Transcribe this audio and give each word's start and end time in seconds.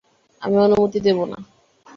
আমি 0.41 0.55
অনুমতি 0.57 0.99
দেবো 0.99 1.23
না। 1.25 1.37